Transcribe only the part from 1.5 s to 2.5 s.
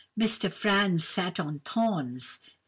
thorns.